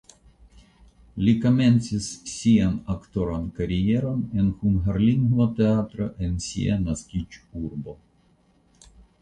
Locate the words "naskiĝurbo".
6.89-7.99